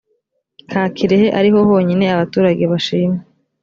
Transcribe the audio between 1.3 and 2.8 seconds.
ariho honyine abaturage